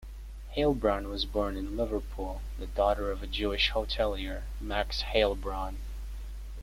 Heilbron 0.57 1.11
was 1.11 1.25
born 1.25 1.55
in 1.55 1.77
Liverpool, 1.77 2.41
the 2.57 2.65
daughter 2.65 3.11
of 3.11 3.21
a 3.21 3.27
Jewish 3.27 3.69
hotelier, 3.69 4.41
Max 4.59 5.03
Heilbron. 5.03 5.75